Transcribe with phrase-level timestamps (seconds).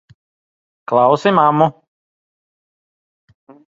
[0.87, 1.67] Klausi mammu!